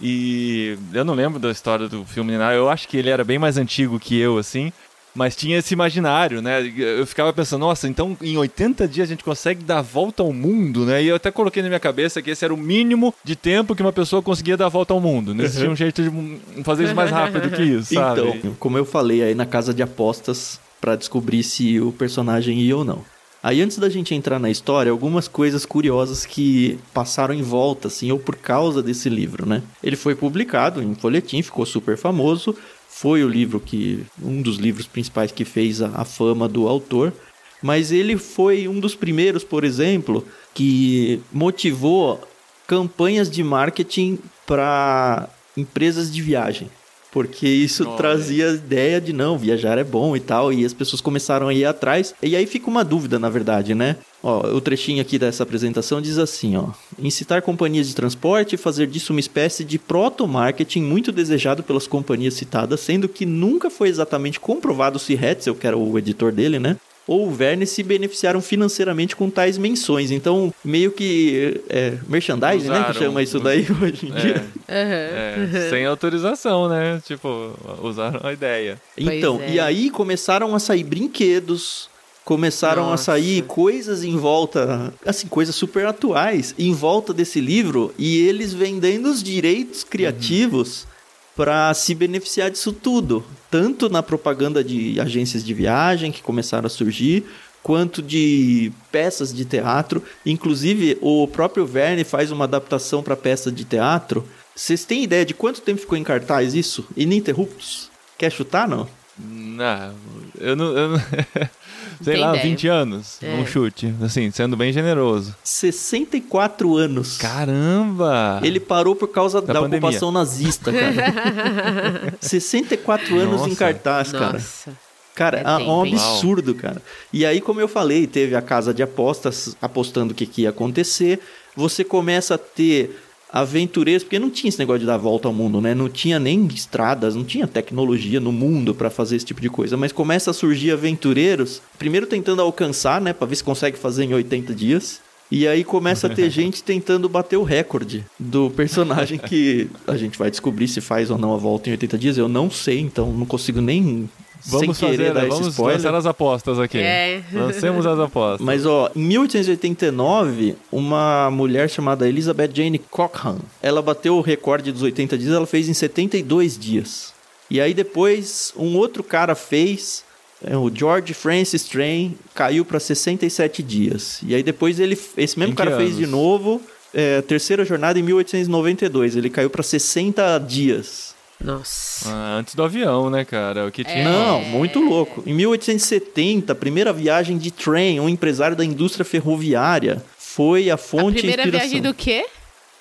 [0.00, 3.56] E eu não lembro da história do filme, eu acho que ele era bem mais
[3.56, 4.72] antigo que eu, assim.
[5.14, 6.62] Mas tinha esse imaginário, né?
[6.76, 10.32] Eu ficava pensando, nossa, então em 80 dias a gente consegue dar a volta ao
[10.32, 11.02] mundo, né?
[11.02, 13.82] E eu até coloquei na minha cabeça que esse era o mínimo de tempo que
[13.82, 15.34] uma pessoa conseguia dar a volta ao mundo.
[15.34, 18.22] Não existia um jeito de fazer isso mais rápido que isso, sabe?
[18.22, 22.76] Então, como eu falei aí na casa de apostas, para descobrir se o personagem ia
[22.76, 23.04] ou não.
[23.42, 28.12] Aí antes da gente entrar na história, algumas coisas curiosas que passaram em volta, assim,
[28.12, 29.62] ou por causa desse livro, né?
[29.82, 32.56] Ele foi publicado em folhetim, ficou super famoso,
[32.88, 37.12] foi o livro que um dos livros principais que fez a, a fama do autor,
[37.60, 40.24] mas ele foi um dos primeiros, por exemplo,
[40.54, 42.20] que motivou
[42.66, 46.70] campanhas de marketing para empresas de viagem.
[47.12, 47.96] Porque isso Olha.
[47.98, 51.54] trazia a ideia de não, viajar é bom e tal, e as pessoas começaram a
[51.54, 52.14] ir atrás.
[52.22, 53.96] E aí fica uma dúvida, na verdade, né?
[54.22, 58.86] Ó, o trechinho aqui dessa apresentação diz assim, ó: incitar companhias de transporte e fazer
[58.86, 64.40] disso uma espécie de proto-marketing muito desejado pelas companhias citadas, sendo que nunca foi exatamente
[64.40, 69.16] comprovado se Hetzel, que era o editor dele, né, ou o Verne se beneficiaram financeiramente
[69.16, 70.10] com tais menções.
[70.10, 72.92] Então, meio que é, merchandising, Usaram, né?
[72.92, 74.44] Que chama isso daí hoje em é, dia.
[74.68, 77.00] É, sem autorização, né?
[77.04, 78.80] Tipo, usaram a ideia.
[78.96, 79.62] Então, e é.
[79.62, 81.90] aí começaram a sair brinquedos,
[82.24, 83.12] começaram Nossa.
[83.12, 88.52] a sair coisas em volta, assim, coisas super atuais em volta desse livro e eles
[88.52, 90.82] vendendo os direitos criativos.
[90.82, 90.91] Uhum
[91.36, 96.70] para se beneficiar disso tudo, tanto na propaganda de agências de viagem que começaram a
[96.70, 97.24] surgir,
[97.62, 100.02] quanto de peças de teatro.
[100.26, 104.26] Inclusive, o próprio Verne faz uma adaptação para peça de teatro.
[104.54, 106.86] Vocês têm ideia de quanto tempo ficou em cartaz isso?
[106.96, 107.90] Ininterruptos?
[108.18, 108.88] Quer chutar, não?
[109.18, 109.94] Não,
[110.42, 110.76] eu não.
[110.76, 111.02] Eu não...
[112.02, 112.50] sei lá, ideia.
[112.50, 113.34] 20 anos, é.
[113.34, 115.34] um chute, assim, sendo bem generoso.
[115.42, 117.16] 64 anos.
[117.16, 118.40] Caramba!
[118.42, 122.14] Ele parou por causa da, da ocupação nazista, cara.
[122.20, 123.50] 64 anos Nossa.
[123.50, 124.32] em cartaz, cara.
[124.34, 124.72] Nossa.
[125.14, 126.80] Cara, é, é um absurdo, cara.
[127.12, 130.50] E aí, como eu falei, teve a casa de apostas apostando o que, que ia
[130.50, 131.20] acontecer.
[131.54, 133.01] Você começa a ter
[133.32, 135.74] aventureiros, porque não tinha esse negócio de dar volta ao mundo, né?
[135.74, 139.74] Não tinha nem estradas, não tinha tecnologia no mundo para fazer esse tipo de coisa,
[139.74, 144.12] mas começa a surgir aventureiros, primeiro tentando alcançar, né, para ver se consegue fazer em
[144.12, 145.00] 80 dias.
[145.30, 150.18] E aí começa a ter gente tentando bater o recorde do personagem que a gente
[150.18, 152.18] vai descobrir se faz ou não a volta em 80 dias.
[152.18, 154.10] Eu não sei, então não consigo nem
[154.44, 155.26] Vamos Sem fazer, né?
[155.26, 156.78] vamos lançar as apostas aqui.
[156.78, 157.22] É.
[157.32, 158.44] Lancemos as apostas.
[158.44, 164.82] Mas, ó, em 1889, uma mulher chamada Elizabeth Jane Cochrane, ela bateu o recorde dos
[164.82, 167.12] 80 dias, ela fez em 72 dias.
[167.48, 170.04] E aí depois, um outro cara fez,
[170.44, 174.20] é, o George Francis Train, caiu para 67 dias.
[174.26, 175.82] E aí depois ele, esse mesmo cara anos?
[175.82, 176.60] fez de novo,
[176.94, 181.11] é, terceira jornada em 1892, ele caiu para 60 dias.
[181.42, 182.08] Nossa.
[182.08, 183.66] Ah, antes do avião, né, cara?
[183.66, 184.04] O que tinha.
[184.04, 185.22] Não, muito louco.
[185.26, 191.18] Em 1870, a primeira viagem de trem, um empresário da indústria ferroviária, foi a fonte
[191.18, 191.68] a primeira inspiração.
[191.68, 192.26] viagem do quê?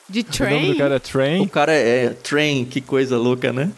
[0.07, 0.53] De train?
[0.57, 1.41] O nome do cara é Train?
[1.41, 3.71] O cara é, é Train, que coisa louca, né?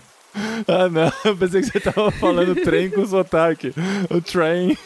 [0.68, 1.12] Ah, não.
[1.24, 3.74] Eu pensei que você tava falando trem com sotaque.
[4.10, 4.78] O Train.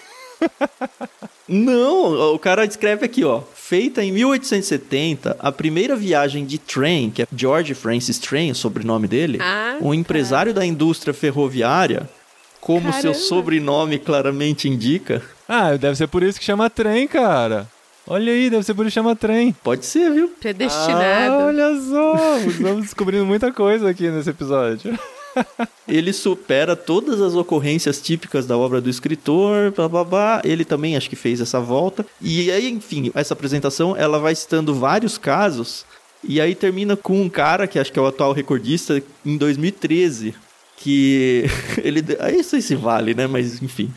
[1.47, 3.41] Não, o cara escreve aqui, ó.
[3.56, 9.08] Feita em 1870, a primeira viagem de trem, que é George Francis Train, o sobrenome
[9.08, 10.60] dele, ah, um empresário tá.
[10.60, 12.10] da indústria ferroviária,
[12.60, 13.02] como Caramba.
[13.02, 15.21] seu sobrenome claramente indica.
[15.47, 17.67] Ah, deve ser por isso que chama trem, cara.
[18.06, 19.54] Olha aí, deve ser por isso que chama trem.
[19.63, 20.30] Pode ser, viu?
[20.30, 21.34] Predestinado.
[21.34, 24.97] Ah, olha só, estamos descobrindo muita coisa aqui nesse episódio.
[25.88, 30.42] ele supera todas as ocorrências típicas da obra do escritor, blá, blá, blá.
[30.44, 32.06] Ele também acho que fez essa volta.
[32.22, 35.86] E aí, enfim, essa apresentação, ela vai citando vários casos
[36.24, 40.34] e aí termina com um cara que acho que é o atual recordista em 2013,
[40.78, 41.46] que
[41.84, 43.92] ele aí não sei se vale, né, mas enfim,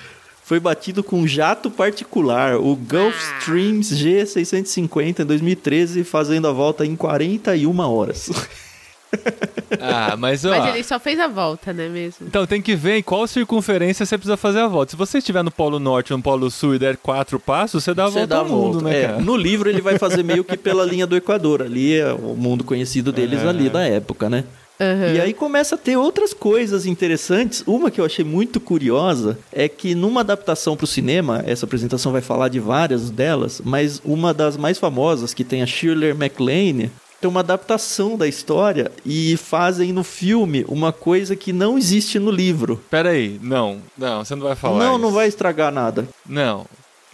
[0.45, 6.95] foi batido com um jato particular, o Gulfstream G650 em 2013, fazendo a volta em
[6.95, 8.31] 41 horas.
[9.81, 10.51] Ah, mas ó.
[10.51, 12.27] Mas ele só fez a volta, né mesmo?
[12.27, 14.91] Então tem que ver em qual circunferência você precisa fazer a volta.
[14.91, 17.95] Se você estiver no Polo Norte ou no Polo Sul e der quatro passos, você
[17.95, 18.79] dá a você volta dá ao volta.
[18.79, 19.21] mundo, né, é, cara?
[19.21, 21.63] No livro ele vai fazer meio que pela linha do Equador.
[21.63, 23.49] Ali é o mundo conhecido deles é.
[23.49, 24.45] ali da época, né?
[24.81, 25.13] Aham.
[25.15, 27.63] E aí começa a ter outras coisas interessantes.
[27.67, 32.11] Uma que eu achei muito curiosa é que numa adaptação para o cinema, essa apresentação
[32.11, 36.91] vai falar de várias delas, mas uma das mais famosas, que tem a Shirley MacLaine,
[37.21, 42.31] tem uma adaptação da história e fazem no filme uma coisa que não existe no
[42.31, 42.83] livro.
[42.91, 45.03] Pera aí, não, não, você não vai falar não, isso.
[45.03, 46.09] não vai estragar nada.
[46.27, 46.67] Não,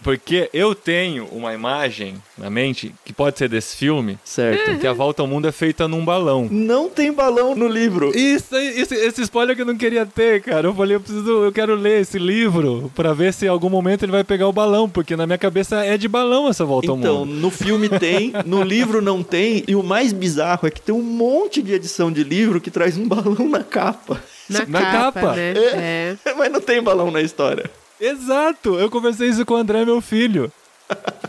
[0.03, 4.77] porque eu tenho uma imagem na mente que pode ser desse filme, Certo.
[4.79, 6.47] que a volta ao mundo é feita num balão.
[6.51, 8.11] Não tem balão no livro.
[8.15, 10.67] Isso, esse, esse spoiler que eu não queria ter, cara.
[10.67, 14.03] Eu falei, eu preciso, eu quero ler esse livro pra ver se em algum momento
[14.03, 16.97] ele vai pegar o balão, porque na minha cabeça é de balão essa volta ao
[16.97, 17.33] Então, mundo.
[17.39, 21.01] no filme tem, no livro não tem, e o mais bizarro é que tem um
[21.01, 24.21] monte de edição de livro que traz um balão na capa.
[24.49, 25.35] Na, Na capa, capa.
[25.35, 25.53] né?
[25.55, 26.15] É.
[26.25, 26.33] É.
[26.37, 27.69] Mas não tem balão na história.
[27.99, 28.79] Exato!
[28.79, 30.51] Eu conversei isso com o André, meu filho.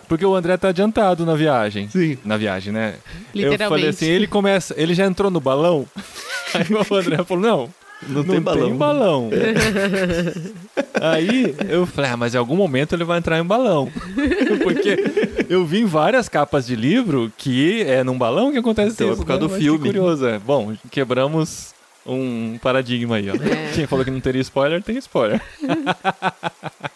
[0.09, 1.88] Porque o André tá adiantado na viagem.
[1.88, 2.16] Sim.
[2.24, 2.94] Na viagem, né?
[3.35, 3.68] Eu Literalmente.
[3.68, 5.87] falei assim, ele começa, ele já entrou no balão?
[6.54, 7.70] Aí o André falou, não,
[8.09, 8.68] Não, não tem balão.
[8.68, 9.31] tem balão.
[11.00, 13.90] Aí eu falei, ah, mas em algum momento ele vai entrar em balão.
[14.62, 19.09] Porque eu vi em várias capas de livro que é num balão que acontece Então,
[19.09, 19.20] é isso.
[19.20, 19.46] por causa né?
[19.48, 19.87] do Mas que filme.
[19.87, 20.38] curioso, é.
[20.38, 21.74] Bom, quebramos
[22.09, 23.35] um paradigma aí, ó.
[23.35, 23.73] É.
[23.75, 25.40] Quem falou que não teria spoiler, tem spoiler.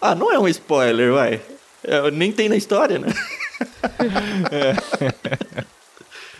[0.00, 1.40] Ah, não é um spoiler, vai.
[1.84, 3.06] É, nem tem na história, né?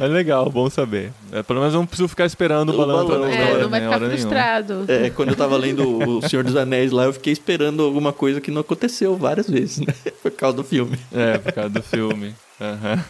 [0.01, 1.13] É legal, bom saber.
[1.31, 3.81] É, pelo menos eu não preciso ficar esperando o balão balão, É, história, não vai
[3.81, 4.29] né, ficar hora nenhuma.
[4.31, 4.85] frustrado.
[4.89, 8.41] É, quando eu tava lendo O Senhor dos Anéis lá, eu fiquei esperando alguma coisa
[8.41, 9.95] que não aconteceu várias vezes, né?
[10.23, 10.99] Por causa do filme.
[11.13, 12.35] É, por causa do filme.
[12.61, 13.05] Aham.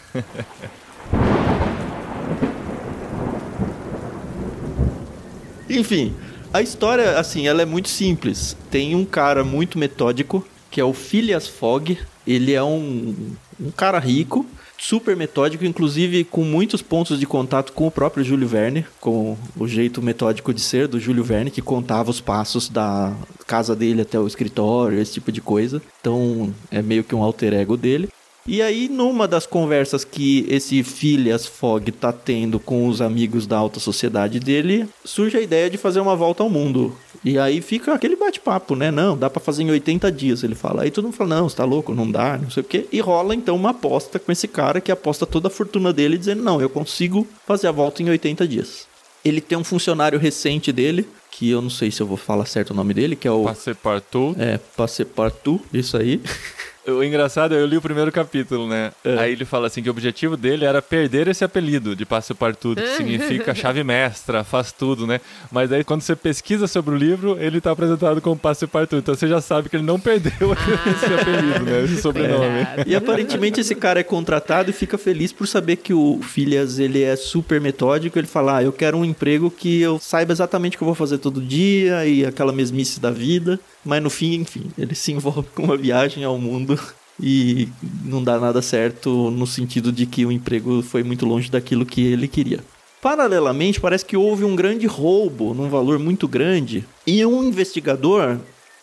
[5.73, 6.13] Enfim,
[6.53, 8.55] a história, assim, ela é muito simples.
[8.69, 11.97] Tem um cara muito metódico, que é o Phileas Fogg.
[12.27, 14.45] Ele é um, um cara rico,
[14.77, 19.67] super metódico, inclusive com muitos pontos de contato com o próprio Júlio Verne, com o
[19.67, 23.11] jeito metódico de ser do Júlio Verne, que contava os passos da
[23.47, 25.81] casa dele até o escritório, esse tipo de coisa.
[25.99, 28.09] Então, é meio que um alter ego dele.
[28.45, 33.57] E aí, numa das conversas que esse Phileas Fogg tá tendo com os amigos da
[33.57, 36.93] alta sociedade dele, surge a ideia de fazer uma volta ao mundo.
[37.23, 38.91] E aí fica aquele bate-papo, né?
[38.91, 40.83] Não, dá pra fazer em 80 dias, ele fala.
[40.83, 42.85] Aí todo mundo fala, não, você tá louco, não dá, não sei o quê.
[42.91, 46.43] E rola então uma aposta com esse cara que aposta toda a fortuna dele, dizendo,
[46.43, 48.87] não, eu consigo fazer a volta em 80 dias.
[49.23, 52.71] Ele tem um funcionário recente dele, que eu não sei se eu vou falar certo
[52.71, 53.45] o nome dele, que é o...
[53.45, 54.35] Passepartout.
[54.37, 56.21] É, Passepartout, isso aí.
[56.85, 58.91] O engraçado é eu li o primeiro capítulo, né?
[59.05, 59.17] É.
[59.17, 62.87] Aí ele fala assim que o objetivo dele era perder esse apelido de Passepartout, que
[62.97, 65.21] significa chave mestra, faz tudo, né?
[65.49, 69.01] Mas aí quando você pesquisa sobre o livro, ele tá apresentado como Passepartout.
[69.01, 71.83] Então você já sabe que ele não perdeu esse apelido, né?
[71.85, 72.67] Esse sobrenome.
[72.85, 77.01] E aparentemente esse cara é contratado e fica feliz por saber que o Phileas ele
[77.01, 78.19] é super metódico.
[78.19, 80.95] Ele fala: ah, eu quero um emprego que eu saiba exatamente o que eu vou
[80.95, 83.57] fazer todo dia e aquela mesmice da vida.
[83.83, 86.79] Mas no fim, enfim, ele se envolve com uma viagem ao mundo
[87.19, 87.67] e
[88.03, 92.01] não dá nada certo no sentido de que o emprego foi muito longe daquilo que
[92.01, 92.59] ele queria.
[93.01, 98.37] Paralelamente, parece que houve um grande roubo num valor muito grande e um investigador,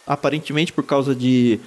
[0.07, 1.59] aparentemente por causa de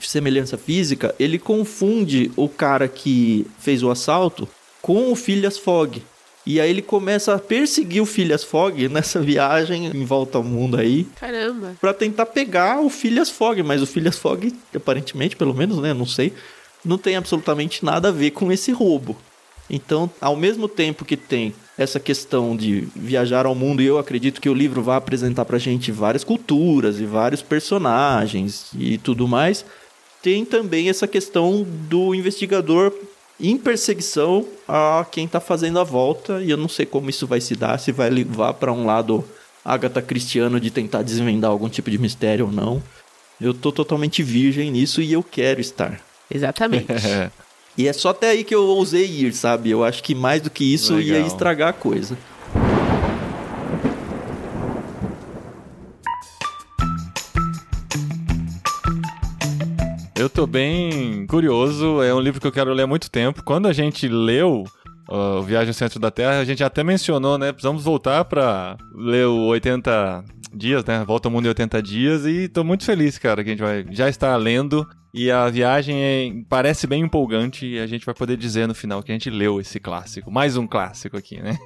[0.00, 4.48] semelhança física, ele confunde o cara que fez o assalto
[4.80, 6.02] com o Phileas Fogg.
[6.48, 10.78] E aí ele começa a perseguir o Phileas Fogg nessa viagem em volta ao mundo
[10.78, 11.76] aí, Caramba.
[11.78, 16.06] Pra tentar pegar o Phileas Fogg, mas o Phileas Fogg, aparentemente, pelo menos, né, não
[16.06, 16.32] sei,
[16.82, 19.14] não tem absolutamente nada a ver com esse roubo.
[19.68, 24.40] Então, ao mesmo tempo que tem essa questão de viajar ao mundo, e eu acredito
[24.40, 29.66] que o livro vai apresentar pra gente várias culturas e vários personagens e tudo mais,
[30.22, 32.90] tem também essa questão do investigador
[33.40, 37.40] em perseguição a quem tá fazendo a volta, e eu não sei como isso vai
[37.40, 39.24] se dar, se vai levar pra um lado
[39.64, 42.82] Agatha Cristiano de tentar desvendar algum tipo de mistério ou não.
[43.40, 46.00] Eu tô totalmente virgem nisso e eu quero estar.
[46.30, 46.86] Exatamente.
[47.78, 49.70] E é só até aí que eu ousei ir, sabe?
[49.70, 51.28] Eu acho que mais do que isso ia Legal.
[51.28, 52.18] estragar a coisa.
[60.18, 63.42] Eu tô bem curioso, é um livro que eu quero ler há muito tempo.
[63.44, 64.64] Quando a gente leu
[65.08, 67.52] uh, o Viagem ao Centro da Terra, a gente até mencionou, né?
[67.52, 71.04] Precisamos voltar pra ler o 80 dias, né?
[71.06, 73.86] Volta ao Mundo em 80 dias e tô muito feliz, cara, que a gente vai
[73.90, 78.36] já está lendo e a viagem é- parece bem empolgante e a gente vai poder
[78.36, 80.30] dizer no final que a gente leu esse clássico.
[80.32, 81.56] Mais um clássico aqui, né?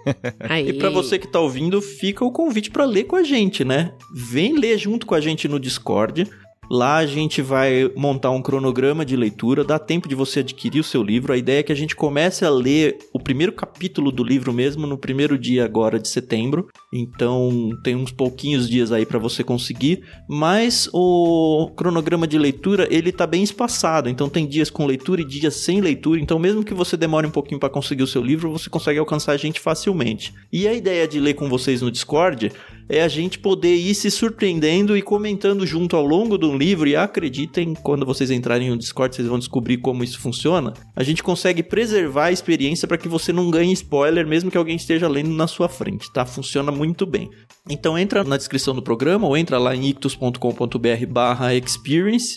[0.41, 0.69] Aí.
[0.71, 3.93] E pra você que tá ouvindo, fica o convite pra ler com a gente, né?
[4.15, 6.29] Vem ler junto com a gente no Discord.
[6.71, 10.85] Lá a gente vai montar um cronograma de leitura, dá tempo de você adquirir o
[10.85, 11.33] seu livro.
[11.33, 14.87] A ideia é que a gente comece a ler o primeiro capítulo do livro mesmo
[14.87, 16.69] no primeiro dia agora de setembro.
[16.93, 23.13] Então tem uns pouquinhos dias aí para você conseguir, mas o cronograma de leitura, ele
[23.13, 24.09] tá bem espaçado.
[24.09, 26.21] Então tem dias com leitura e dias sem leitura.
[26.21, 29.33] Então mesmo que você demore um pouquinho para conseguir o seu livro, você consegue alcançar
[29.33, 30.33] a gente facilmente.
[30.51, 32.51] E a ideia de ler com vocês no Discord
[32.93, 36.87] é a gente poder ir se surpreendendo e comentando junto ao longo do livro.
[36.87, 40.75] E acreditem, quando vocês entrarem no Discord, vocês vão descobrir como isso funciona.
[40.95, 44.77] A gente consegue preservar a experiência para que você não ganhe spoiler, mesmo que alguém
[44.77, 46.27] esteja lendo na sua frente, tá?
[46.27, 47.31] Funciona muito bem.
[47.67, 52.37] Então entra na descrição do programa ou entra lá em ictus.com.br/experience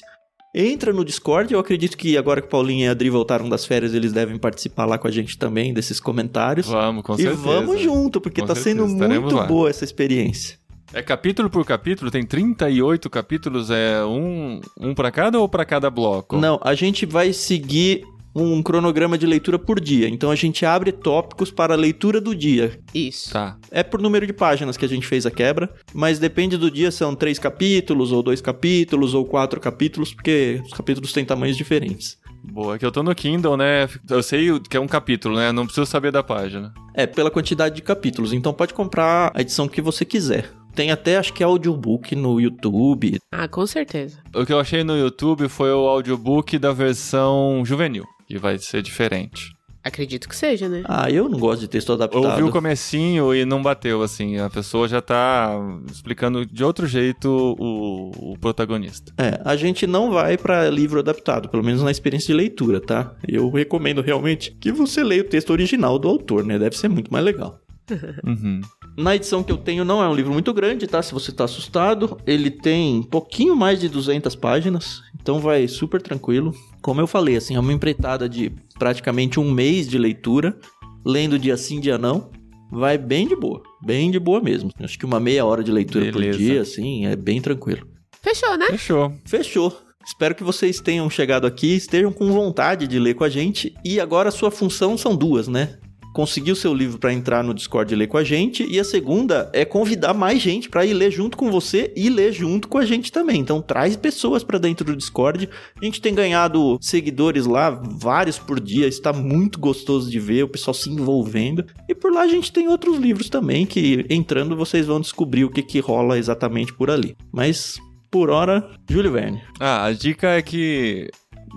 [0.58, 3.66] Entra no Discord, eu acredito que agora que o Paulinho e a Adri voltaram das
[3.66, 6.66] férias, eles devem participar lá com a gente também desses comentários.
[6.68, 7.42] Vamos, com e certeza.
[7.42, 8.78] E vamos junto, porque com tá certeza.
[8.80, 9.46] sendo Estaremos muito lá.
[9.46, 10.58] boa essa experiência.
[10.94, 12.10] É capítulo por capítulo?
[12.10, 13.70] Tem 38 capítulos?
[13.70, 16.38] É um, um para cada ou para cada bloco?
[16.38, 20.10] Não, a gente vai seguir um cronograma de leitura por dia.
[20.10, 22.78] Então a gente abre tópicos para a leitura do dia.
[22.94, 23.32] Isso.
[23.32, 23.58] Tá.
[23.72, 26.92] É por número de páginas que a gente fez a quebra, mas depende do dia,
[26.92, 32.18] são três capítulos, ou dois capítulos, ou quatro capítulos, porque os capítulos têm tamanhos diferentes.
[32.44, 33.90] Boa, é que eu tô no Kindle, né?
[34.10, 35.52] Eu sei que é um capítulo, né?
[35.52, 36.74] Não preciso saber da página.
[36.94, 38.34] É, pela quantidade de capítulos.
[38.34, 40.52] Então pode comprar a edição que você quiser.
[40.76, 43.18] Tem até, acho que é audiobook no YouTube.
[43.32, 44.20] Ah, com certeza.
[44.36, 48.82] O que eu achei no YouTube foi o audiobook da versão juvenil que vai ser
[48.82, 49.56] diferente.
[49.86, 50.82] Acredito que seja, né?
[50.86, 52.26] Ah, eu não gosto de texto adaptado.
[52.26, 54.40] Ouvi o comecinho e não bateu, assim.
[54.40, 55.52] A pessoa já tá
[55.92, 59.14] explicando de outro jeito o, o protagonista.
[59.16, 63.14] É, a gente não vai para livro adaptado, pelo menos na experiência de leitura, tá?
[63.28, 66.58] Eu recomendo realmente que você leia o texto original do autor, né?
[66.58, 67.62] Deve ser muito mais legal.
[68.26, 68.62] uhum.
[68.98, 71.02] Na edição que eu tenho não é um livro muito grande, tá?
[71.04, 76.00] Se você tá assustado, ele tem um pouquinho mais de 200 páginas, então vai super
[76.00, 76.54] tranquilo.
[76.84, 80.56] Como eu falei, assim, é uma empreitada de praticamente um mês de leitura,
[81.04, 82.30] lendo dia sim, dia não.
[82.72, 84.70] Vai bem de boa, bem de boa mesmo.
[84.80, 86.38] Acho que uma meia hora de leitura Beleza.
[86.38, 87.88] por dia, assim, é bem tranquilo.
[88.22, 88.68] Fechou, né?
[88.68, 89.14] Fechou.
[89.26, 89.76] Fechou.
[90.06, 93.74] Espero que vocês tenham chegado aqui, estejam com vontade de ler com a gente.
[93.84, 95.80] E agora a sua função são duas, né?
[96.16, 98.66] Conseguir o seu livro para entrar no Discord e ler com a gente.
[98.66, 102.32] E a segunda é convidar mais gente para ir ler junto com você e ler
[102.32, 103.42] junto com a gente também.
[103.42, 105.50] Então traz pessoas para dentro do Discord.
[105.80, 108.88] A gente tem ganhado seguidores lá, vários por dia.
[108.88, 111.66] Está muito gostoso de ver o pessoal se envolvendo.
[111.90, 115.52] E por lá a gente tem outros livros também que entrando vocês vão descobrir o
[115.52, 117.14] que, que rola exatamente por ali.
[117.30, 117.78] Mas
[118.10, 119.42] por hora, Júlio Verne.
[119.60, 121.10] Ah, a dica é que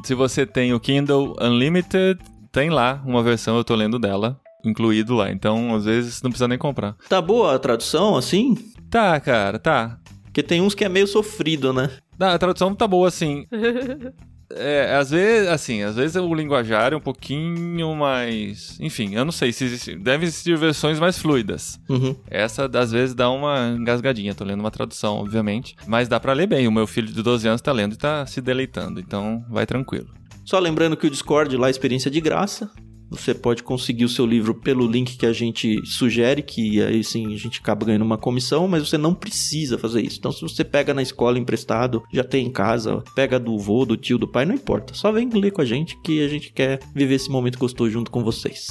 [0.04, 2.18] se você tem o Kindle Unlimited,
[2.50, 5.30] tem lá uma versão, eu tô lendo dela incluído lá.
[5.30, 6.96] Então, às vezes, não precisa nem comprar.
[7.08, 8.56] Tá boa a tradução, assim?
[8.90, 9.98] Tá, cara, tá.
[10.24, 11.90] Porque tem uns que é meio sofrido, né?
[12.18, 13.46] Não, a tradução tá boa, assim.
[14.50, 18.78] É, às vezes, assim, às vezes o linguajar é um pouquinho mais.
[18.80, 19.96] Enfim, eu não sei se existe.
[19.96, 21.78] Deve existir versões mais fluidas.
[21.88, 22.16] Uhum.
[22.30, 24.34] Essa, às vezes, dá uma engasgadinha.
[24.34, 25.76] Tô lendo uma tradução, obviamente.
[25.86, 26.66] Mas dá para ler bem.
[26.66, 29.00] O meu filho de 12 anos tá lendo e tá se deleitando.
[29.00, 30.08] Então, vai tranquilo.
[30.44, 32.70] Só lembrando que o Discord lá é experiência de graça.
[33.10, 37.32] Você pode conseguir o seu livro pelo link que a gente sugere, que aí sim
[37.34, 40.18] a gente acaba ganhando uma comissão, mas você não precisa fazer isso.
[40.18, 43.96] Então, se você pega na escola emprestado, já tem em casa, pega do vô, do
[43.96, 44.94] tio, do pai, não importa.
[44.94, 48.10] Só vem ler com a gente que a gente quer viver esse momento gostoso junto
[48.10, 48.66] com vocês.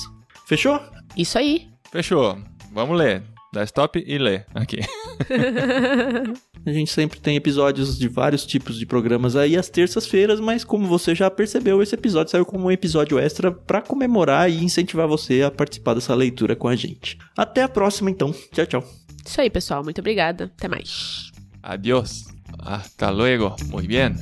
[0.45, 0.79] Fechou?
[1.15, 1.67] Isso aí.
[1.91, 2.37] Fechou.
[2.71, 3.36] Vamos ler.
[3.53, 4.79] Dá stop e lê aqui.
[6.65, 10.85] A gente sempre tem episódios de vários tipos de programas aí às terças-feiras, mas como
[10.85, 15.43] você já percebeu, esse episódio saiu como um episódio extra para comemorar e incentivar você
[15.43, 17.17] a participar dessa leitura com a gente.
[17.37, 18.33] Até a próxima, então.
[18.51, 18.83] Tchau, tchau.
[19.25, 19.83] Isso aí, pessoal.
[19.83, 20.51] Muito obrigada.
[20.57, 21.31] Até mais.
[21.63, 22.25] Adiós.
[22.59, 23.55] Hasta luego.
[23.69, 24.15] Muy bien.